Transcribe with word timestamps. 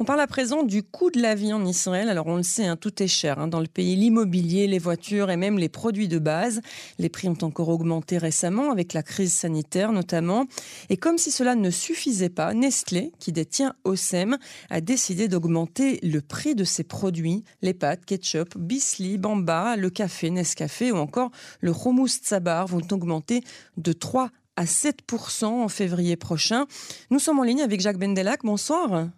On 0.00 0.04
parle 0.04 0.20
à 0.20 0.28
présent 0.28 0.62
du 0.62 0.84
coût 0.84 1.10
de 1.10 1.20
la 1.20 1.34
vie 1.34 1.52
en 1.52 1.66
Israël. 1.66 2.08
Alors 2.08 2.28
on 2.28 2.36
le 2.36 2.44
sait, 2.44 2.66
hein, 2.66 2.76
tout 2.76 3.02
est 3.02 3.08
cher 3.08 3.40
hein, 3.40 3.48
dans 3.48 3.58
le 3.58 3.66
pays. 3.66 3.96
L'immobilier, 3.96 4.68
les 4.68 4.78
voitures 4.78 5.28
et 5.28 5.36
même 5.36 5.58
les 5.58 5.68
produits 5.68 6.06
de 6.06 6.20
base. 6.20 6.60
Les 7.00 7.08
prix 7.08 7.28
ont 7.28 7.36
encore 7.42 7.68
augmenté 7.68 8.16
récemment 8.16 8.70
avec 8.70 8.92
la 8.92 9.02
crise 9.02 9.32
sanitaire 9.32 9.90
notamment. 9.90 10.46
Et 10.88 10.96
comme 10.96 11.18
si 11.18 11.32
cela 11.32 11.56
ne 11.56 11.68
suffisait 11.70 12.28
pas, 12.28 12.54
Nestlé, 12.54 13.10
qui 13.18 13.32
détient 13.32 13.74
Osem, 13.82 14.38
a 14.70 14.80
décidé 14.80 15.26
d'augmenter 15.26 15.98
le 16.04 16.20
prix 16.20 16.54
de 16.54 16.62
ses 16.62 16.84
produits. 16.84 17.42
Les 17.62 17.74
pâtes, 17.74 18.04
ketchup, 18.04 18.56
Bisli, 18.56 19.18
Bamba, 19.18 19.74
le 19.74 19.90
café, 19.90 20.30
Nescafé 20.30 20.92
ou 20.92 20.96
encore 20.96 21.32
le 21.60 21.72
hummus 21.72 22.20
Tsabar 22.22 22.68
vont 22.68 22.86
augmenter 22.92 23.42
de 23.76 23.92
3 23.92 24.30
à 24.54 24.64
7% 24.64 25.44
en 25.44 25.68
février 25.68 26.14
prochain. 26.14 26.66
Nous 27.10 27.18
sommes 27.18 27.40
en 27.40 27.44
ligne 27.44 27.62
avec 27.62 27.80
Jacques 27.80 27.98
Bendelac. 27.98 28.42
Bonsoir. 28.44 29.08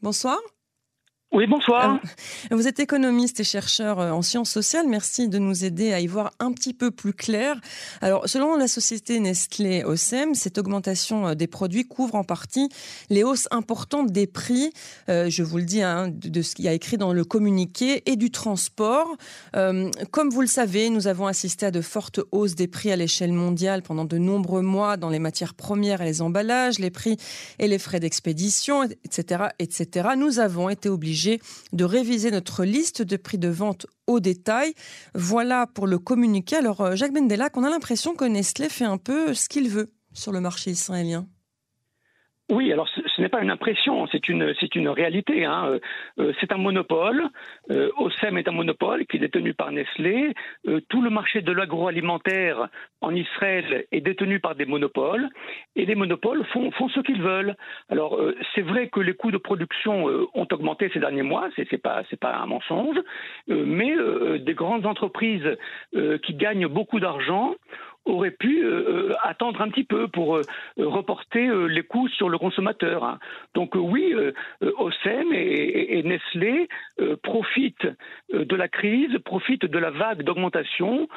Bonsoir. 0.00 0.38
Oui, 1.30 1.46
bonsoir. 1.46 2.00
Euh, 2.50 2.56
vous 2.56 2.66
êtes 2.66 2.80
économiste 2.80 3.38
et 3.38 3.44
chercheur 3.44 4.00
euh, 4.00 4.12
en 4.12 4.22
sciences 4.22 4.50
sociales. 4.50 4.86
Merci 4.88 5.28
de 5.28 5.38
nous 5.38 5.62
aider 5.62 5.92
à 5.92 6.00
y 6.00 6.06
voir 6.06 6.30
un 6.38 6.52
petit 6.52 6.72
peu 6.72 6.90
plus 6.90 7.12
clair. 7.12 7.60
Alors, 8.00 8.26
selon 8.26 8.56
la 8.56 8.66
société 8.66 9.20
Nestlé 9.20 9.84
OSEM, 9.84 10.34
cette 10.34 10.56
augmentation 10.56 11.28
euh, 11.28 11.34
des 11.34 11.46
produits 11.46 11.86
couvre 11.86 12.14
en 12.14 12.24
partie 12.24 12.70
les 13.10 13.24
hausses 13.24 13.46
importantes 13.50 14.10
des 14.10 14.26
prix, 14.26 14.72
je 15.08 15.42
vous 15.42 15.58
le 15.58 15.64
dis, 15.64 15.82
hein, 15.82 16.08
de, 16.08 16.40
ce 16.42 16.54
qu'il 16.54 16.64
y 16.64 16.68
a 16.68 16.72
écrit 16.72 16.96
dans 16.96 17.12
le 17.12 17.24
communiqué 17.24 18.02
et 18.06 18.16
du 18.16 18.30
transport. 18.30 19.16
comme 19.52 20.30
vous 20.30 20.40
le 20.40 20.46
savez, 20.46 20.90
nous 20.90 21.06
avons 21.06 21.26
assisté 21.26 21.66
à 21.66 21.70
de 21.70 21.80
fortes 21.80 22.20
hausses 22.32 22.54
des 22.54 22.68
prix 22.68 22.90
à 22.90 22.96
l'échelle 22.96 23.32
mondiale 23.32 23.82
pendant 23.82 24.04
de 24.04 24.18
nombreux 24.18 24.62
mois 24.62 24.96
dans 24.96 25.10
les 25.10 25.18
matières 25.18 25.54
premières 25.54 26.00
et 26.00 26.04
les 26.04 26.22
emballages, 26.22 26.78
les 26.78 26.90
prix 26.90 27.16
et 27.58 27.68
les 27.68 27.78
frais 27.78 28.00
d'expédition, 28.00 28.84
etc., 29.04 29.44
etc. 29.58 30.10
Nous 30.16 30.38
avons 30.38 30.68
été 30.68 30.88
obligés 30.88 31.17
de 31.72 31.84
réviser 31.84 32.30
notre 32.30 32.64
liste 32.64 33.02
de 33.02 33.16
prix 33.16 33.38
de 33.38 33.48
vente 33.48 33.86
au 34.06 34.20
détail. 34.20 34.74
Voilà 35.14 35.66
pour 35.66 35.86
le 35.86 35.98
communiqué. 35.98 36.56
Alors, 36.56 36.80
euh, 36.80 36.96
Jacques 36.96 37.12
Bendelac, 37.12 37.56
on 37.56 37.64
a 37.64 37.70
l'impression 37.70 38.14
que 38.14 38.24
Nestlé 38.24 38.68
fait 38.68 38.84
un 38.84 38.98
peu 38.98 39.34
ce 39.34 39.48
qu'il 39.48 39.68
veut 39.68 39.92
sur 40.12 40.32
le 40.32 40.40
marché 40.40 40.70
israélien. 40.70 41.26
Oui, 42.50 42.72
alors 42.72 42.88
ce, 42.88 43.20
n'est 43.20 43.28
pas 43.28 43.42
une 43.42 43.50
impression, 43.50 44.06
c'est 44.06 44.26
une, 44.30 44.54
c'est 44.58 44.74
une 44.74 44.88
réalité. 44.88 45.44
Hein. 45.44 45.66
Euh, 45.66 45.78
euh, 46.18 46.32
c'est 46.40 46.50
un 46.50 46.56
monopole. 46.56 47.28
Euh, 47.70 47.90
OSEM 47.98 48.38
est 48.38 48.48
un 48.48 48.52
monopole 48.52 49.04
qui 49.04 49.18
est 49.18 49.20
détenu 49.20 49.52
par 49.52 49.70
Nestlé. 49.70 50.32
tout 50.88 51.02
le 51.02 51.10
marché 51.10 51.42
de 51.42 51.52
l'agroalimentaire 51.52 52.68
en 53.02 53.14
Israël 53.14 53.84
est 53.92 54.00
détenu 54.00 54.40
par 54.40 54.54
des 54.54 54.64
monopoles. 54.64 55.28
Et 55.76 55.84
les 55.84 55.94
monopoles 55.94 56.42
font, 56.46 56.70
font 56.70 56.88
ce 56.88 57.00
qu'ils 57.00 57.20
veulent. 57.20 57.54
Alors, 57.90 58.18
c'est 58.54 58.62
vrai 58.62 58.88
que 58.88 59.00
les 59.00 59.12
coûts 59.12 59.30
de 59.30 59.36
production 59.36 60.06
ont 60.06 60.46
augmenté 60.50 60.90
ces 60.94 61.00
derniers 61.00 61.22
mois, 61.22 61.48
c'est, 61.54 61.66
c'est 61.70 61.82
pas, 61.82 62.02
c'est 62.08 62.18
pas 62.18 62.34
un 62.34 62.46
mensonge. 62.46 62.96
mais 63.48 63.92
des 64.38 64.54
grandes 64.54 64.86
entreprises 64.86 65.56
qui 66.22 66.34
gagnent 66.34 66.68
beaucoup 66.68 66.98
d'argent 66.98 67.54
aurait 68.08 68.30
pu 68.30 68.64
euh, 68.64 69.10
euh, 69.10 69.14
attendre 69.22 69.60
un 69.60 69.68
petit 69.68 69.84
peu 69.84 70.08
pour 70.08 70.36
euh, 70.36 70.42
reporter 70.78 71.48
les 71.68 71.82
coûts 71.82 72.08
sur 72.08 72.28
le 72.28 72.38
consommateur. 72.38 73.04
Hein. 73.04 73.18
Donc 73.54 73.74
oui, 73.74 74.14
OSEM 74.60 75.32
et, 75.32 76.02
Nestlé 76.04 76.68
profitent 77.22 77.88
de 78.32 78.56
la 78.56 78.68
crise, 78.68 79.18
profitent 79.24 79.66
de 79.66 79.78
la 79.78 79.90
vague 79.90 80.22
d'augmentation 80.22 81.08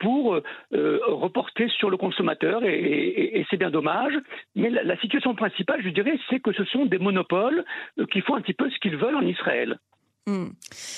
pour 0.00 0.40
reporter 0.72 1.68
sur 1.68 1.90
le 1.90 1.96
consommateur 1.96 2.64
et, 2.64 3.44
c'est 3.50 3.56
bien 3.56 3.70
dommage. 3.70 4.14
Mais 4.54 4.70
la, 4.70 4.82
la, 4.82 4.96
situation 4.98 5.34
principale, 5.34 5.82
je 5.82 5.90
dirais, 5.90 6.18
c'est 6.28 6.40
que 6.40 6.52
ce 6.52 6.64
sont 6.64 6.84
des 6.84 6.98
monopoles 6.98 7.64
qui 8.10 8.20
font 8.20 8.34
un 8.34 8.40
petit 8.40 8.54
peu 8.54 8.68
ce 8.70 8.78
qu'ils 8.80 8.96
veulent 8.96 9.16
en 9.16 9.26
Israël. 9.26 9.78
Hmm. 10.26 10.48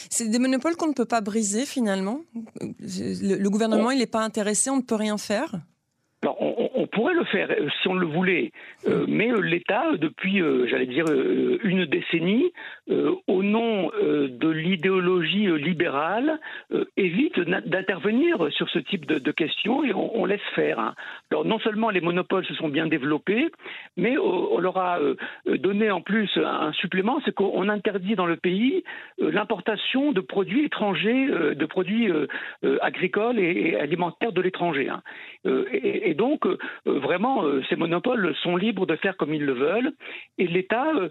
C'est 0.09 0.29
des 0.29 0.39
monopoles 0.39 0.77
qu'on 0.77 0.87
ne 0.87 0.93
peut 0.93 1.05
pas 1.05 1.21
briser 1.21 1.67
finalement. 1.67 2.21
Le, 2.61 3.49
gouvernement, 3.49 3.91
il 3.91 3.99
n'est 3.99 4.07
pas 4.07 4.23
intéressé, 4.23 4.71
on 4.71 4.77
ne 4.77 4.83
peut 4.83 4.95
rien 4.95 5.19
faire 5.19 5.61
on, 6.39 6.87
pourrait 6.87 7.15
le 7.15 7.25
faire 7.25 7.51
euh, 7.51 7.69
si 7.81 7.89
on 7.89 7.95
le 7.95 8.07
voulait, 8.07 8.53
euh, 8.87 9.05
mais 9.09 9.31
euh, 9.31 9.41
l'État, 9.41 9.97
depuis, 9.97 10.41
j'allais 10.69 10.87
dire, 10.87 11.07
une 11.63 11.85
décennie, 11.87 12.53
au 12.89 13.43
nom 13.43 13.91
de 14.01 14.49
l'idéologie 14.49 15.47
libérale, 15.59 16.39
évite 16.97 17.41
d'intervenir 17.41 18.49
sur 18.51 18.69
ce 18.69 18.79
type 18.79 19.07
de, 19.07 19.33
questions 19.33 19.85
et 19.85 19.93
on, 19.93 20.25
laisse 20.25 20.41
faire. 20.55 20.79
Hein. 20.79 20.95
Alors 21.31 21.45
non 21.45 21.59
seulement 21.59 21.91
les 21.91 22.01
monopoles 22.01 22.45
se 22.47 22.55
sont 22.55 22.69
bien 22.69 22.87
développés, 22.87 23.49
mais 23.97 24.17
on 24.19 24.59
leur 24.59 24.79
a 24.79 24.99
donné 25.47 25.91
en 25.91 26.01
plus 26.01 26.31
un 26.37 26.73
supplément, 26.73 27.21
c'est 27.25 27.35
qu'on 27.35 27.69
interdit 27.69 28.15
dans 28.15 28.27
le 28.27 28.37
pays 28.37 28.85
l'importation 29.19 30.13
de 30.13 30.21
produits 30.21 30.65
étrangers, 30.65 31.27
de 31.55 31.67
produits 31.67 32.11
agricoles 32.81 33.39
et, 33.39 33.77
alimentaires 33.77 34.33
de 34.33 34.41
l'étranger. 34.41 34.89
Hein. 34.89 35.03
Donc, 36.17 36.47
euh, 36.47 36.59
vraiment, 36.87 37.45
euh, 37.45 37.63
ces 37.69 37.77
monopoles 37.77 38.35
sont 38.43 38.57
libres 38.57 38.87
de 38.87 38.97
faire 38.97 39.17
comme 39.17 39.35
ils 39.35 39.45
le 39.45 39.53
veulent. 39.53 39.93
Et 40.39 40.47
l'État 40.47 40.87
euh, 40.95 41.09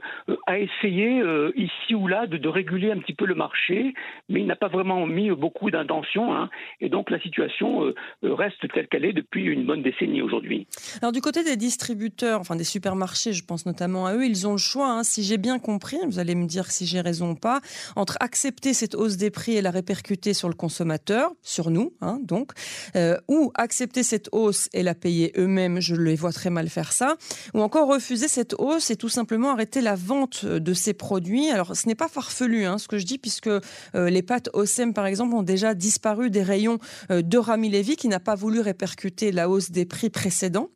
a 0.47 0.59
essayé 0.59 1.21
ici 1.55 1.95
ou 1.95 2.07
là 2.07 2.27
de, 2.27 2.47
réguler 2.47 2.91
un 2.91 2.99
petit 2.99 3.13
peu 3.13 3.25
le 3.25 3.35
marché, 3.35 3.93
mais 4.29 4.39
il 4.41 4.47
n'a 4.47 4.55
pas 4.55 4.67
vraiment 4.67 5.05
mis 5.05 5.29
beaucoup 5.31 5.69
d'intention. 5.71 6.35
Hein. 6.35 6.49
et 6.79 6.89
donc, 6.89 7.09
la 7.09 7.19
situation 7.19 7.93
reste 8.23 8.71
telle 8.73 8.87
qu'elle 8.87 9.05
est 9.05 9.13
depuis 9.13 9.43
une 9.43 9.65
bonne 9.65 9.83
décennie 9.83 10.21
aujourd'hui. 10.21 10.67
Alors, 11.01 11.11
du 11.11 11.21
côté 11.21 11.43
des 11.43 11.57
distributeurs, 11.57 12.39
enfin 12.39 12.55
des 12.55 12.63
supermarchés, 12.63 13.33
je 13.33 13.43
pense 13.43 13.65
notamment 13.65 14.07
à 14.07 14.15
eux, 14.15 14.25
ils 14.25 14.47
ont 14.47 14.53
le 14.53 14.57
choix, 14.57 14.89
hein, 14.89 15.03
si 15.03 15.23
j'ai 15.23 15.37
bien 15.37 15.59
compris, 15.59 15.97
vous 16.05 16.19
allez 16.19 16.35
me 16.35 16.47
dire 16.47 16.71
si 16.71 16.85
j'ai 16.85 17.01
raison 17.01 17.31
ou 17.31 17.35
pas, 17.35 17.61
entre 17.95 18.15
accepter 18.19 18.73
cette 18.73 18.95
hausse 18.95 19.17
des 19.17 19.31
prix 19.31 19.57
et 19.57 19.61
la 19.61 19.71
répercuter 19.71 20.33
sur 20.33 20.47
le 20.47 20.55
consommateur, 20.55 21.31
sur 21.41 21.69
nous, 21.69 21.93
hein, 22.01 22.19
donc, 22.23 22.51
ou 23.27 23.51
accepter 23.55 24.03
cette 24.03 24.29
hausse 24.31 24.69
et 24.73 24.83
la 24.83 24.94
payer 24.95 25.33
eux-mêmes, 25.37 25.79
je 25.79 25.95
les 25.95 26.15
vois 26.15 26.31
très 26.31 26.49
mal 26.49 26.69
faire 26.69 26.91
ça, 26.91 27.15
ou 27.53 27.61
encore 27.61 27.87
refuser 27.87 28.27
cette 28.27 28.55
hausse 28.57 28.89
et 28.91 28.95
tout 28.95 29.09
simplement 29.09 29.51
arrêter 29.51 29.81
la 29.81 29.95
vente 29.95 30.45
de 30.45 30.73
ces 30.73 30.93
produits. 30.93 31.49
Alors 31.49 31.75
ce 31.75 31.87
n'est 31.87 31.95
pas 31.95 32.07
farfelu 32.07 32.65
hein, 32.65 32.77
ce 32.77 32.87
que 32.87 32.97
je 32.97 33.05
dis, 33.05 33.17
puisque 33.17 33.47
euh, 33.47 33.61
les 33.93 34.21
pâtes 34.21 34.49
OSEM 34.53 34.93
par 34.93 35.05
exemple 35.05 35.35
ont 35.35 35.43
déjà 35.43 35.73
disparu 35.73 36.29
des 36.29 36.43
rayons 36.43 36.79
euh, 37.11 37.21
de 37.21 37.37
Rami 37.37 37.69
Levy 37.69 37.95
qui 37.95 38.07
n'a 38.07 38.19
pas 38.19 38.35
voulu 38.35 38.59
répercuter 38.59 39.31
la 39.31 39.49
hausse 39.49 39.71
des 39.71 39.85
prix 39.85 40.09
précédents, 40.09 40.69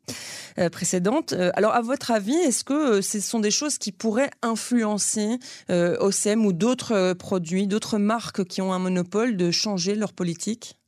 euh, 0.58 0.68
précédentes. 0.68 1.34
alors 1.54 1.74
à 1.74 1.82
votre 1.82 2.10
avis, 2.10 2.34
est-ce 2.34 2.64
que 2.64 3.00
ce 3.00 3.20
sont 3.20 3.40
des 3.40 3.50
choses 3.50 3.78
qui 3.78 3.92
pourraient 3.92 4.30
influencer 4.42 5.38
OSEM 5.68 6.44
ou 6.44 6.52
d'autres 6.52 7.12
produits, 7.14 7.66
d'autres 7.66 7.98
marques 7.98 8.44
qui 8.44 8.60
ont 8.60 8.72
un 8.72 8.78
monopole 8.78 9.36
de 9.36 9.50
changer 9.50 9.94
leur 9.94 10.12
politique? 10.12 10.79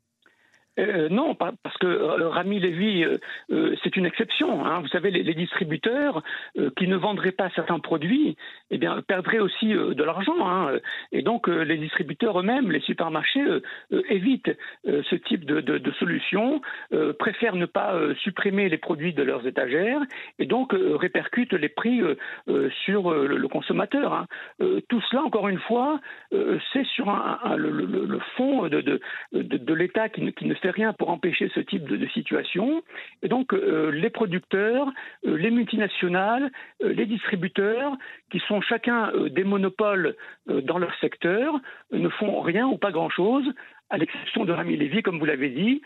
Euh, 0.78 1.08
non, 1.10 1.34
parce 1.34 1.76
que 1.78 1.86
euh, 1.86 2.28
Rami 2.30 2.62
euh, 2.64 3.76
c'est 3.82 3.96
une 3.96 4.06
exception. 4.06 4.64
Hein. 4.64 4.80
Vous 4.80 4.88
savez, 4.88 5.10
les, 5.10 5.34
distributeurs 5.34 6.22
qui 6.76 6.86
ne 6.86 6.96
vendraient 6.96 7.32
pas 7.32 7.50
certains 7.50 7.78
produits, 7.78 8.36
eh 8.70 8.78
perdraient 9.06 9.38
aussi 9.38 9.68
de 9.68 10.04
l'argent. 10.04 10.46
Hein. 10.46 10.78
Et 11.10 11.22
donc, 11.22 11.48
les 11.48 11.76
distributeurs 11.78 12.38
eux-mêmes, 12.38 12.70
les 12.70 12.80
supermarchés, 12.80 13.44
évitent 14.08 14.50
ce 14.84 15.14
type 15.16 15.44
de, 15.44 15.92
solution, 15.98 16.60
préfèrent 17.18 17.56
ne 17.56 17.66
pas 17.66 17.94
supprimer 18.22 18.68
les 18.68 18.76
produits 18.76 19.14
de 19.14 19.22
leurs 19.22 19.46
étagères 19.46 20.00
et 20.38 20.46
donc 20.46 20.74
répercutent 20.74 21.54
les 21.54 21.70
prix 21.70 22.02
sur 22.84 23.12
le, 23.12 23.48
consommateur. 23.48 24.12
Hein. 24.12 24.26
tout 24.88 25.00
cela, 25.10 25.22
encore 25.22 25.48
une 25.48 25.60
fois, 25.60 25.98
c'est 26.72 26.86
sur 26.86 27.06
le, 27.56 28.18
fond 28.36 28.68
de, 28.68 29.00
de 29.32 29.74
l'État 29.74 30.08
qui, 30.08 30.32
qui 30.34 30.44
ne 30.44 30.54
fait 30.62 30.70
rien 30.70 30.92
pour 30.92 31.10
empêcher 31.10 31.50
ce 31.54 31.60
type 31.60 31.84
de, 31.84 32.06
situation. 32.06 32.82
Et 33.22 33.28
donc, 33.28 33.52
euh, 33.52 33.90
les 33.90 34.10
producteurs, 34.10 34.88
euh, 35.26 35.36
les 35.36 35.50
multinationales, 35.50 36.50
euh, 36.82 36.92
les 36.92 37.06
distributeurs, 37.06 37.92
qui 38.30 38.38
sont 38.40 38.60
chacun 38.60 39.12
des 39.30 39.44
monopoles 39.44 40.16
dans 40.46 40.78
leur 40.78 40.94
secteur, 41.00 41.54
ne 41.92 42.08
font 42.08 42.40
rien 42.40 42.66
ou 42.66 42.78
pas 42.78 42.90
grand-chose 42.90 43.44
à 43.92 43.98
l'exception 43.98 44.44
de 44.44 44.52
Rami 44.52 44.76
Lévy, 44.76 45.02
comme 45.02 45.18
vous 45.18 45.24
l'avez 45.24 45.50
dit, 45.50 45.82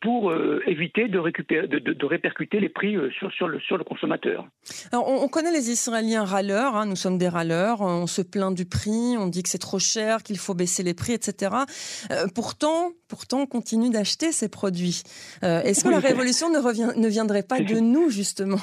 pour 0.00 0.32
éviter 0.66 1.08
de, 1.08 1.18
récupérer, 1.18 1.66
de, 1.66 2.06
répercuter 2.06 2.60
les 2.60 2.68
prix 2.68 2.96
sur, 3.18 3.30
sur, 3.32 3.48
le, 3.48 3.60
sur 3.60 3.76
le 3.76 3.84
consommateur. 3.84 4.46
Alors, 4.92 5.08
on, 5.08 5.28
connaît 5.28 5.52
les 5.52 5.70
Israéliens 5.70 6.24
râleurs, 6.24 6.76
hein, 6.76 6.86
nous 6.86 6.96
sommes 6.96 7.18
des 7.18 7.28
râleurs, 7.28 7.80
on 7.80 8.06
se 8.06 8.22
plaint 8.22 8.54
du 8.54 8.64
prix, 8.64 9.16
on 9.18 9.26
dit 9.26 9.42
que 9.42 9.48
c'est 9.48 9.58
trop 9.58 9.78
cher, 9.78 10.22
qu'il 10.22 10.38
faut 10.38 10.54
baisser 10.54 10.82
les 10.82 10.94
prix, 10.94 11.12
etc. 11.12 11.50
pourtant, 12.34 12.92
pourtant, 13.08 13.40
on 13.40 13.46
continue 13.46 13.90
d'acheter 13.90 14.32
ces 14.32 14.48
produits. 14.48 15.02
Euh, 15.42 15.62
est-ce 15.62 15.84
que 15.84 15.88
la 15.88 15.98
révolution 15.98 16.50
ne, 16.50 16.58
revient, 16.58 16.90
ne 16.96 17.08
viendrait 17.08 17.42
pas 17.42 17.60
de 17.60 17.80
nous, 17.80 18.10
justement? 18.10 18.60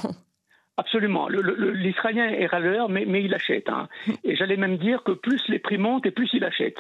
Absolument. 0.78 1.30
L'Israélien 1.30 2.28
est 2.28 2.48
râleur, 2.48 2.90
mais, 2.90 3.24
il 3.24 3.34
achète. 3.34 3.70
Hein. 3.70 3.88
Et 4.26 4.36
j'allais 4.36 4.58
même 4.58 4.78
dire 4.78 5.04
que 5.04 5.14
plus 5.14 5.42
les 5.48 5.60
prix 5.60 5.78
montent 5.78 6.06
et 6.06 6.12
plus 6.12 6.30
il 6.34 6.44
achète. 6.44 6.78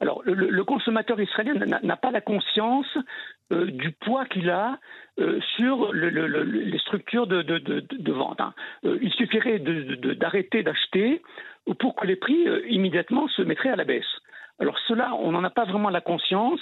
Alors, 0.00 0.22
le, 0.24 0.64
consommateur 0.64 1.18
israélien 1.18 1.54
n'a 1.54 1.96
pas 1.96 2.10
la 2.10 2.20
conscience 2.20 2.98
euh, 3.50 3.70
du 3.70 3.92
poids 3.92 4.26
qu'il 4.26 4.50
a 4.50 4.78
euh, 5.18 5.40
sur 5.56 5.94
les 5.94 6.78
structures 6.78 7.26
de, 7.26 8.12
vente. 8.12 8.40
Hein. 8.40 8.52
Euh, 8.84 8.98
il 9.00 9.12
suffirait 9.14 9.58
d'arrêter 9.58 10.62
d'acheter 10.62 11.22
pour 11.78 11.96
que 11.96 12.06
les 12.06 12.16
prix 12.16 12.46
immédiatement 12.68 13.28
se 13.28 13.40
mettraient 13.40 13.70
à 13.70 13.76
la 13.76 13.84
baisse. 13.84 14.04
Alors 14.60 14.78
cela, 14.88 15.14
on 15.14 15.32
n'en 15.32 15.44
a 15.44 15.50
pas 15.50 15.64
vraiment 15.64 15.88
la 15.88 16.00
conscience, 16.00 16.60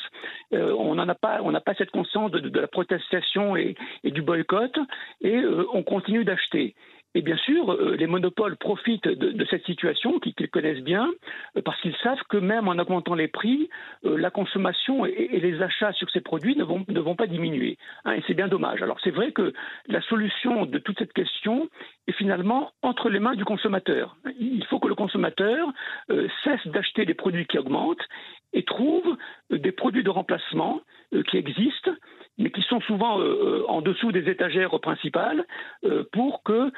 on 0.52 0.94
n'a 0.94 1.14
pas, 1.14 1.40
on 1.42 1.50
n'a 1.50 1.60
pas 1.60 1.74
cette 1.74 1.90
conscience 1.90 2.30
de, 2.30 2.60
la 2.60 2.66
protestation 2.66 3.56
et, 3.56 3.74
du 4.04 4.22
boycott, 4.22 4.78
et 5.22 5.42
on 5.72 5.82
continue 5.82 6.24
d'acheter. 6.24 6.74
Et 7.16 7.22
bien 7.22 7.38
sûr, 7.38 7.72
euh, 7.72 7.96
les 7.96 8.06
monopoles 8.06 8.56
profitent 8.56 9.08
de, 9.08 9.44
cette 9.46 9.64
situation 9.64 10.20
qu'ils 10.20 10.50
connaissent 10.50 10.82
bien, 10.82 11.10
euh, 11.56 11.62
parce 11.62 11.80
qu'ils 11.80 11.96
savent 12.02 12.20
que 12.28 12.36
même 12.36 12.68
en 12.68 12.72
augmentant 12.72 13.14
les 13.14 13.26
prix, 13.26 13.70
euh, 14.04 14.18
la 14.18 14.30
consommation 14.30 15.06
et, 15.06 15.40
les 15.40 15.62
achats 15.62 15.94
sur 15.94 16.10
ces 16.10 16.20
produits 16.20 16.56
ne 16.56 16.64
vont, 16.64 17.14
pas 17.14 17.26
diminuer. 17.26 17.78
Hein, 18.04 18.16
et 18.16 18.22
c'est 18.26 18.34
bien 18.34 18.48
dommage. 18.48 18.82
Alors 18.82 18.98
c'est 19.02 19.12
vrai 19.12 19.32
que 19.32 19.54
la 19.88 20.02
solution 20.02 20.66
de 20.66 20.76
toute 20.76 20.98
cette 20.98 21.14
question 21.14 21.70
est 22.06 22.12
finalement 22.12 22.72
entre 22.82 23.08
les 23.08 23.18
mains 23.18 23.34
du 23.34 23.46
consommateur. 23.46 24.18
Il 24.38 24.66
faut 24.66 24.78
que 24.78 24.88
le 24.88 24.94
consommateur 24.94 25.72
cesse 26.44 26.66
d'acheter 26.66 27.06
des 27.06 27.14
produits 27.14 27.46
qui 27.46 27.56
augmentent 27.56 28.06
et 28.52 28.62
trouve 28.64 29.16
des 29.50 29.72
produits 29.72 30.04
de 30.04 30.10
remplacement 30.10 30.82
qui 31.28 31.38
existent 31.38 31.92
mais 32.38 32.50
qui 32.50 32.62
sont 32.62 32.80
souvent 32.80 33.18
euh, 33.18 33.24
euh, 33.24 33.64
en 33.68 33.80
dessous 33.80 34.12
des 34.12 34.30
étagères 34.30 34.78
principales, 34.80 35.46
euh, 35.84 36.04
pour 36.12 36.42
que 36.44 36.70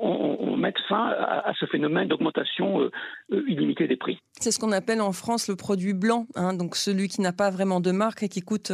on, 0.00 0.56
mette 0.56 0.78
fin 0.88 1.08
à, 1.08 1.52
ce 1.58 1.66
phénomène 1.66 2.08
d'augmentation 2.08 2.88
illimitée 3.30 3.86
des 3.86 3.96
prix. 3.96 4.18
C'est 4.32 4.50
ce 4.50 4.58
qu'on 4.58 4.72
appelle 4.72 5.02
en 5.02 5.12
France 5.12 5.48
le 5.48 5.56
produit 5.56 5.92
blanc, 5.92 6.26
hein, 6.36 6.54
donc 6.54 6.76
celui 6.76 7.08
qui 7.08 7.20
n'a 7.20 7.32
pas 7.32 7.50
vraiment 7.50 7.80
de 7.80 7.90
marque 7.90 8.22
et 8.22 8.28
qui 8.28 8.40
coûte 8.40 8.72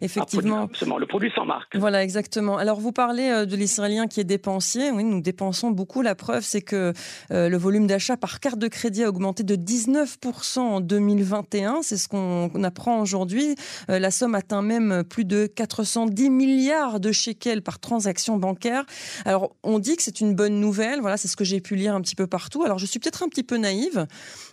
effectivement. 0.00 0.62
Absolument, 0.62 0.98
le 0.98 1.06
produit 1.06 1.32
sans 1.34 1.44
marque. 1.44 1.76
Voilà, 1.76 2.04
exactement. 2.04 2.56
Alors 2.56 2.78
vous 2.78 2.92
parlez 2.92 3.46
de 3.46 3.56
l'Israélien 3.56 4.06
qui 4.06 4.20
est 4.20 4.24
dépensier. 4.24 4.90
Oui, 4.92 5.02
nous 5.02 5.22
dépensons 5.22 5.70
beaucoup. 5.70 6.02
La 6.02 6.14
preuve, 6.14 6.42
c'est 6.42 6.62
que 6.62 6.92
le 7.30 7.56
volume 7.56 7.86
d'achat 7.86 8.16
par 8.16 8.38
carte 8.38 8.58
de 8.58 8.68
crédit 8.68 9.02
a 9.02 9.08
augmenté 9.08 9.42
de 9.42 9.56
19% 9.56 10.58
en 10.60 10.80
2021. 10.80 11.82
C'est 11.82 11.96
ce 11.96 12.08
qu'on 12.08 12.62
apprend 12.62 13.00
aujourd'hui. 13.00 13.56
la 13.88 14.10
somme 14.10 14.34
atteint 14.34 14.62
même 14.62 15.02
plus 15.08 15.24
de 15.24 15.46
4 15.46 15.73
410 15.74 16.30
milliards 16.30 17.00
de 17.00 17.12
shekels 17.12 17.62
par 17.62 17.78
transaction 17.78 18.36
bancaire. 18.36 18.84
Alors, 19.24 19.56
on 19.62 19.78
dit 19.78 19.96
que 19.96 20.02
c'est 20.02 20.20
une 20.20 20.34
bonne 20.34 20.60
nouvelle. 20.60 21.00
Voilà, 21.00 21.16
c'est 21.16 21.28
ce 21.28 21.36
que 21.36 21.44
j'ai 21.44 21.60
pu 21.60 21.74
lire 21.74 21.94
un 21.94 22.00
petit 22.00 22.16
peu 22.16 22.26
partout. 22.26 22.62
Alors, 22.62 22.78
je 22.78 22.86
suis 22.86 22.98
peut-être 23.00 23.22
un 23.22 23.28
petit 23.28 23.42
peu 23.42 23.56
naïve, 23.56 24.06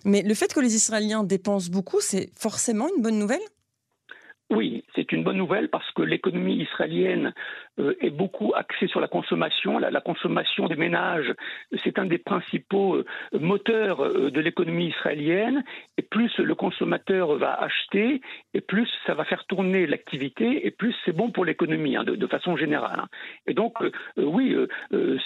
mais 0.06 0.22
le 0.22 0.34
fait 0.34 0.54
que 0.54 0.60
les 0.60 0.76
Israéliens 0.76 1.24
dépensent 1.24 1.70
beaucoup, 1.72 2.00
c'est 2.00 2.30
forcément 2.38 2.88
une 2.96 3.04
bonne 3.04 3.20
nouvelle? 3.20 3.42
Oui, 4.50 4.84
c'est 4.96 5.14
une 5.14 5.24
bonne 5.24 5.38
nouvelle 5.38 5.70
parce 5.70 5.90
que 5.92 6.02
l'économie 6.02 6.58
israélienne 6.62 7.34
euh, 7.80 7.96
est 8.02 8.10
beaucoup 8.10 8.52
axée 8.54 8.88
sur 8.88 9.00
la 9.00 9.08
consommation. 9.08 9.80
La, 9.80 10.02
consommation 10.02 10.68
des 10.68 10.76
ménages, 10.76 11.34
c'est 11.84 12.00
un 12.00 12.06
des 12.06 12.18
principaux 12.18 12.96
euh, 12.96 13.06
moteurs 13.40 14.02
euh, 14.02 14.30
de 14.30 14.42
l'économie 14.42 14.88
israélienne. 14.88 15.64
Et 15.98 16.02
plus 16.02 16.38
le 16.38 16.54
consommateur 16.54 17.38
va 17.38 17.54
acheter, 17.54 18.20
et 18.54 18.60
plus 18.60 18.90
ça 19.06 19.14
va 19.14 19.24
faire 19.24 19.46
tourner 19.46 19.88
l'activité, 19.88 20.68
et 20.68 20.72
plus 20.72 20.94
c'est 21.06 21.16
bon 21.16 21.32
pour 21.32 21.46
l'économie 21.46 21.96
hein, 21.96 22.04
de, 22.04 22.28
façon 22.28 22.58
générale. 22.58 23.00
Hein. 23.04 23.08
Et 23.48 23.54
donc, 23.54 23.78
oui, 24.18 24.56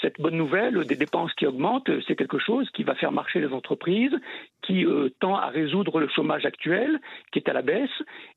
cette 0.01 0.19
bonne 0.19 0.35
nouvelle 0.35 0.85
des 0.85 0.95
dépenses 0.95 1.33
qui 1.33 1.47
augmentent, 1.47 1.89
c'est 2.07 2.15
quelque 2.15 2.39
chose 2.39 2.69
qui 2.71 2.83
va 2.83 2.95
faire 2.95 3.11
marcher 3.11 3.39
les 3.39 3.53
entreprises, 3.53 4.15
qui 4.61 4.85
tend 5.19 5.35
à 5.35 5.47
résoudre 5.47 5.99
le 5.99 6.07
chômage 6.07 6.45
actuel, 6.45 6.99
qui 7.31 7.39
est 7.39 7.49
à 7.49 7.53
la 7.53 7.61
baisse. 7.61 7.89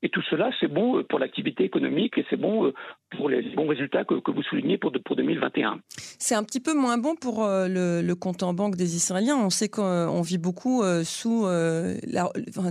Et 0.03 0.09
tout 0.09 0.23
cela, 0.23 0.51
c'est 0.61 0.73
bon 0.73 1.03
pour 1.05 1.19
l'activité 1.19 1.65
économique 1.65 2.19
et 2.19 2.27
c'est 2.31 2.37
bon 2.41 2.73
pour 3.17 3.29
les 3.29 3.43
bons 3.55 3.67
résultats 3.67 4.05
que, 4.05 4.15
vous 4.31 4.43
soulignez 4.43 4.79
pour, 4.79 4.93
pour 5.05 5.17
2021. 5.17 5.81
C'est 6.19 6.35
un 6.35 6.43
petit 6.45 6.61
peu 6.61 6.75
moins 6.75 6.99
bon 6.99 7.15
pour 7.15 7.45
euh, 7.45 7.69
le, 7.69 8.15
compte 8.15 8.43
en 8.43 8.53
banque 8.53 8.77
des 8.77 8.97
Israéliens. 8.97 9.37
On 9.37 9.51
sait 9.51 9.69
qu'on 9.69 10.21
vit 10.23 10.39
beaucoup 10.39 10.83
euh, 10.83 11.05
euh, 11.27 11.95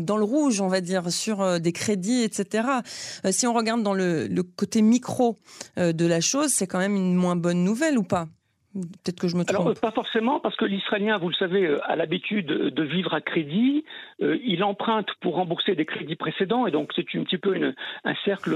dans 0.01 0.17
le 0.17 0.23
rouge, 0.23 0.61
on 0.61 0.67
va 0.67 0.81
dire, 0.81 1.11
sur 1.11 1.59
des 1.59 1.71
crédits, 1.71 2.23
etc. 2.23 2.67
si 3.31 3.47
on 3.47 3.53
regarde 3.53 3.83
dans 3.83 3.93
le 3.93 4.27
côté 4.55 4.81
micro 4.81 5.37
de 5.77 6.05
la 6.05 6.21
chose, 6.21 6.49
c'est 6.49 6.67
quand 6.67 6.79
même 6.79 6.95
une 6.95 7.15
moins 7.15 7.35
bonne 7.35 7.63
nouvelle 7.63 7.97
ou 7.97 8.03
pas? 8.03 8.27
Peut-être 8.81 9.19
que 9.19 9.27
je 9.27 9.35
me 9.35 9.43
trompe. 9.43 9.67
Alors, 9.67 9.79
pas 9.79 9.91
forcément, 9.91 10.39
parce 10.39 10.55
que 10.55 10.65
l'Israélien, 10.65 11.17
vous 11.17 11.29
le 11.29 11.35
savez, 11.35 11.65
euh, 11.65 11.79
a 11.83 11.95
l'habitude 11.95 12.47
de 12.47 12.83
vivre 12.83 13.13
à 13.13 13.21
crédit. 13.21 13.83
Euh, 14.21 14.37
il 14.43 14.63
emprunte 14.63 15.09
pour 15.21 15.35
rembourser 15.35 15.75
des 15.75 15.85
crédits 15.85 16.15
précédents, 16.15 16.67
et 16.67 16.71
donc 16.71 16.91
c'est 16.95 17.05
un 17.15 17.23
petit 17.23 17.37
peu 17.37 17.55
une, 17.55 17.73
un 18.03 18.15
cercle 18.25 18.55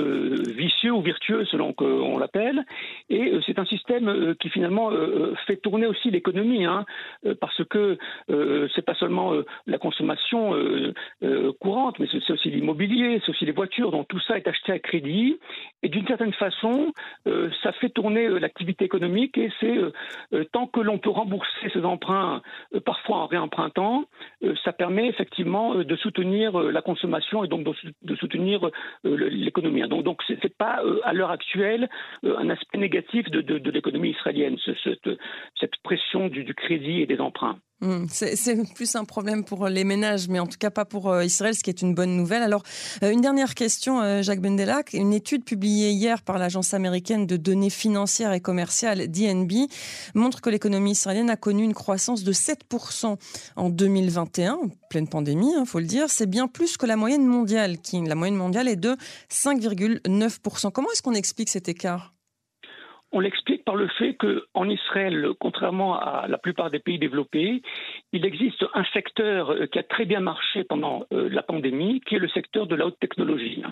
vicieux 0.52 0.92
ou 0.92 1.02
vertueux, 1.02 1.46
selon 1.46 1.74
qu'on 1.74 2.18
l'appelle. 2.18 2.66
Et 3.10 3.32
euh, 3.32 3.42
c'est 3.46 3.58
un 3.60 3.66
système 3.66 4.36
qui 4.40 4.50
finalement 4.50 4.92
fait 5.48 5.58
tourner 5.58 5.88
aussi 5.88 6.12
l'économie, 6.12 6.66
hein, 6.66 6.86
parce 7.40 7.64
que 7.66 7.98
c'est 8.76 8.82
pas 8.86 8.96
seulement 8.96 9.34
la 9.68 9.78
consommation 9.78 10.54
courante, 11.60 12.00
mais 12.00 12.08
c'est 12.12 12.34
aussi 12.34 12.50
l'immobilier, 12.50 13.22
c'est 13.24 13.32
aussi 13.32 13.46
les 13.46 13.52
voitures. 13.52 13.92
Donc 13.92 14.08
tout 14.08 14.20
ça 14.20 14.38
est 14.38 14.48
acheté 14.48 14.72
à 14.72 14.80
crédit, 14.80 15.40
et 15.84 15.90
d'une 15.90 16.06
certaine 16.08 16.34
façon, 16.34 16.94
ça 17.26 17.72
fait 17.74 17.90
tourner 17.90 18.28
l'activité 18.28 18.86
économique, 18.86 19.38
et 19.38 19.52
c'est 19.60 19.78
euh, 19.78 19.92
tant 20.52 20.68
que 20.68 20.80
l'on 20.80 20.98
peut 20.98 21.10
rembourser 21.10 21.69
ces 21.74 21.84
emprunts, 21.84 22.42
euh, 22.74 22.80
parfois 22.80 23.18
en 23.18 23.28
réempruntant, 23.28 24.06
euh, 24.44 24.56
ça 24.63 24.74
permet 24.74 25.08
effectivement 25.08 25.75
de 25.75 25.96
soutenir 25.96 26.60
la 26.60 26.81
consommation 26.81 27.44
et 27.44 27.48
donc 27.48 27.66
de, 28.02 28.16
soutenir 28.16 28.69
l'économie. 29.04 29.88
Donc, 29.88 30.04
donc 30.04 30.22
ce 30.24 30.34
n'est 30.34 30.54
pas 30.58 30.81
à 31.04 31.13
l'heure 31.13 31.31
actuelle 31.31 31.90
un 32.24 32.50
aspect 32.50 32.78
négatif 32.78 33.30
de, 33.30 33.69
l'économie 33.69 34.10
israélienne, 34.12 34.58
cette, 34.84 35.81
pression 35.84 36.28
du 36.28 36.54
crédit 36.54 37.02
et 37.02 37.06
des 37.06 37.19
emprunts. 37.19 37.58
Hmm, 37.81 38.06
c'est 38.12 38.36
plus 38.75 38.95
un 38.95 39.06
problème 39.06 39.44
pour 39.44 39.68
les 39.68 39.83
ménages, 39.83 40.28
mais 40.28 40.38
en 40.38 40.45
tout 40.45 40.60
cas 40.60 40.69
pas 40.69 40.86
pour 40.86 41.10
euh, 41.10 41.25
Israël, 41.25 41.56
ce 41.56 41.63
qui 41.63 41.72
est 41.72 41.81
une 41.81 41.95
bonne 41.95 42.16
nouvelle. 42.16 42.44
Alors, 42.44 42.62
euh, 43.04 43.10
une 43.10 43.22
dernière 43.22 43.56
question, 43.56 44.01
euh, 44.01 44.22
Jacques 44.22 44.39
Bendelac. 44.39 44.94
Une 44.94 45.13
étude 45.13 45.44
publiée 45.44 45.89
hier 45.89 46.22
par 46.22 46.38
l'agence 46.38 46.75
américaine 46.75 47.25
de 47.25 47.38
données 47.38 47.72
financières 47.72 48.33
et 48.33 48.39
commerciales 48.39 49.10
DNB 49.10 49.68
montre 50.13 50.42
que 50.42 50.51
l'économie 50.51 50.92
israélienne 50.92 51.31
a 51.31 51.38
connu 51.38 51.63
une 51.63 51.74
croissance 51.74 52.24
de 52.24 52.33
7% 52.33 53.18
en 53.56 53.69
2021, 53.69 54.60
pleine 54.92 55.07
pandémie, 55.07 55.51
il 55.56 55.62
hein, 55.62 55.66
faut 55.66 55.80
le 55.80 55.86
dire. 55.86 56.12
C'est 56.12 56.30
bien 56.30 56.48
plus 56.48 56.77
que 56.77 56.86
la 56.86 56.98
moyenne 56.98 57.25
mondiale, 57.25 57.80
qui 57.80 58.00
la 58.00 58.13
moyenne 58.13 58.38
mondiale 58.38 58.68
est 58.68 58.75
de 58.75 58.95
5,9%. 59.31 60.72
Comment 60.72 60.92
est-ce 60.92 61.01
qu'on 61.01 61.16
explique 61.16 61.50
cet 61.50 61.68
écart? 61.68 62.13
On 63.12 63.19
l'explique 63.19 63.66
par 63.66 63.75
le 63.75 63.88
fait 63.88 64.16
qu'en 64.16 64.69
Israël, 64.69 65.28
contrairement 65.40 66.00
à 66.00 66.28
la 66.28 66.38
plupart 66.38 66.69
des 66.69 66.80
pays 66.80 67.00
développés, 67.00 67.62
il 68.13 68.25
existe 68.25 68.66
un 68.74 68.86
secteur 68.94 69.54
qui 69.72 69.80
a 69.80 69.84
très 69.84 70.06
bien 70.06 70.20
marché 70.20 70.63
pendant 70.63 71.06
euh, 71.12 71.30
la 71.30 71.44
pandémie, 71.44 72.01
qui 72.01 72.15
est 72.15 72.20
le 72.20 72.30
secteur 72.30 72.68
de 72.68 72.75
la 72.75 72.88
haute 72.88 73.00
technologie. 73.00 73.63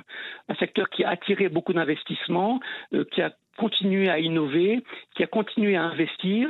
Un 0.49 0.55
secteur 0.55 0.89
qui 0.89 1.03
a 1.03 1.09
attiré 1.09 1.49
beaucoup 1.49 1.73
d'investissements, 1.73 2.59
euh, 2.93 3.05
qui 3.11 3.21
a 3.21 3.31
continué 3.59 4.09
à 4.09 4.19
innover, 4.19 4.81
qui 5.15 5.23
a 5.23 5.27
continué 5.27 5.75
à 5.75 5.83
investir, 5.83 6.47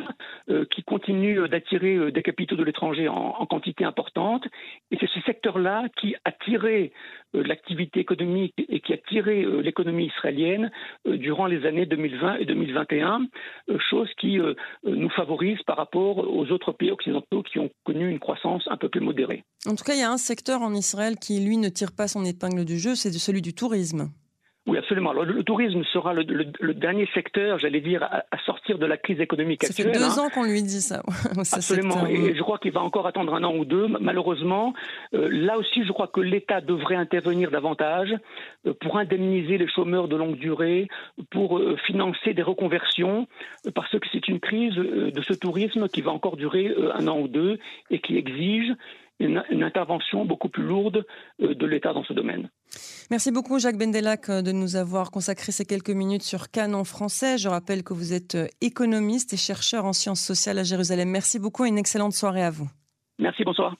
euh, 0.50 0.66
qui 0.70 0.84
continue 0.84 1.50
d'attirer 1.50 1.96
euh, 1.96 2.12
des 2.12 2.22
capitaux 2.22 2.56
de 2.56 2.64
l'étranger 2.64 3.08
en, 3.08 3.46
quantité 3.48 3.84
importante. 3.84 4.46
Et 4.92 4.98
c'est 5.00 5.10
ce 5.10 5.20
secteur-là 5.22 5.88
qui 6.00 6.16
a 6.24 6.32
tiré 6.32 6.94
euh, 7.36 7.42
l'activité 7.44 8.00
économique 8.00 8.54
et 8.58 8.80
qui 8.80 8.94
a 8.94 8.98
tiré 8.98 9.44
l'économie 9.64 10.06
israélienne 10.06 10.72
durant 11.06 11.48
les 11.48 11.66
années 11.66 11.88
2020 11.88 12.36
et 12.36 12.46
2021, 12.46 13.28
chose 13.90 14.10
qui 14.20 14.38
nous 14.84 15.10
favorise 15.10 15.62
par 15.64 15.78
rapport 15.78 16.18
aux 16.20 16.52
autres 16.52 16.72
pays 16.74 16.92
occidentaux 16.92 17.42
qui 17.42 17.58
ont 17.58 17.70
connu 17.86 18.10
une 18.10 18.20
croissance 18.20 18.64
un 18.68 18.78
peu 18.78 18.90
plus 18.90 19.02
modérée. 19.02 19.44
En 19.66 19.76
tout 19.76 19.84
cas, 19.84 19.94
il 19.94 20.00
y 20.00 20.04
a 20.04 20.12
un 20.12 20.18
secteur 20.18 20.62
en 20.62 20.74
Israël 20.74 21.16
qui, 21.18 21.40
lui, 21.40 21.58
ne 21.58 21.70
tire 21.70 21.92
pas 21.92 22.08
son 22.08 22.24
épingle 22.24 22.66
du 22.66 22.78
jeu, 22.78 22.94
c'est 22.96 23.12
celui 23.12 23.42
du 23.42 23.54
tourisme. 23.54 24.10
Oui, 24.70 24.78
absolument. 24.78 25.14
le, 25.14 25.44
tourisme 25.44 25.84
sera 25.92 26.14
le, 26.14 26.74
dernier 26.74 27.08
secteur, 27.14 27.58
j'allais 27.58 27.82
dire, 27.82 28.04
à, 28.04 28.38
sortir 28.46 28.78
de 28.78 28.86
la 28.86 28.98
crise 28.98 29.20
économique 29.20 29.64
actuelle. 29.64 29.88
Ça 29.88 29.94
fait 29.94 30.00
deux 30.00 30.20
hein. 30.20 30.26
ans 30.26 30.30
qu'on 30.30 30.44
lui 30.44 30.62
dit 30.62 30.82
ça. 30.82 31.02
absolument. 31.38 32.06
Et 32.08 32.36
je 32.36 32.42
crois 32.42 32.60
qu'il 32.60 32.72
va 32.72 32.82
encore 32.82 33.08
attendre 33.08 33.34
un 33.34 33.44
an 33.44 33.56
ou 33.56 33.66
deux. 33.66 33.88
Malheureusement, 34.00 34.74
euh, 35.14 35.28
là 35.32 35.58
aussi, 35.58 35.84
je 35.86 35.92
crois 35.92 36.08
que 36.08 36.22
l'État 36.22 36.62
devrait 36.62 36.96
intervenir 36.96 37.50
davantage 37.50 38.14
euh, 38.68 38.74
pour 38.80 38.98
indemniser 38.98 39.58
les 39.58 39.68
chômeurs 39.68 40.08
de 40.08 40.16
longue 40.16 40.38
durée, 40.38 40.88
pour 41.32 41.58
euh, 41.58 41.76
financer 41.88 42.34
des 42.34 42.44
reconversions, 42.44 43.28
parce 43.74 43.92
que 43.92 44.08
c'est 44.12 44.28
une 44.28 44.40
crise 44.40 44.76
de 44.76 45.22
ce 45.22 45.34
tourisme 45.34 45.88
qui 45.88 46.02
va 46.02 46.12
encore 46.12 46.38
durer 46.38 46.74
un 46.94 47.08
an 47.08 47.20
ou 47.20 47.28
deux 47.28 47.58
et 47.90 48.00
qui 48.00 48.18
exige 48.18 48.74
une, 49.20 49.64
intervention 49.64 50.26
beaucoup 50.26 50.50
plus 50.50 50.64
lourde 50.64 51.06
de 51.40 51.66
l'État 51.66 51.94
dans 51.94 52.04
ce 52.04 52.14
domaine. 52.14 52.50
Merci 53.12 53.32
beaucoup 53.32 53.60
Jacques 53.60 53.78
Bendelac 53.78 54.30
de 54.30 54.52
nous 54.52 54.76
avoir 54.76 55.12
consacré 55.12 55.52
ces 55.52 55.66
quelques 55.66 55.90
minutes 55.90 56.24
sur 56.24 56.50
Cannes 56.52 56.76
en 56.76 56.84
français. 56.84 57.38
Je 57.38 57.50
rappelle 57.50 57.84
que 57.84 57.94
vous 57.94 58.14
êtes 58.14 58.38
économiste 58.62 59.34
et 59.34 59.38
chercheur 59.38 59.86
en 59.86 59.94
sciences 59.94 60.22
sociales 60.22 60.58
à 60.58 60.64
Jérusalem. 60.64 61.10
Merci 61.10 61.40
beaucoup 61.40 61.66
et 61.66 61.70
une 61.70 61.78
excellente 61.78 62.14
soirée 62.14 62.44
à 62.44 62.52
vous. 62.52 62.70
Merci, 63.20 63.44
bonsoir. 63.44 63.76